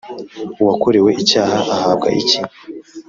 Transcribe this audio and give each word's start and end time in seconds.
uwakorewe 0.61 1.11
icyaha 1.21 1.57
ahabwa 1.75 2.07
iki 2.21 2.39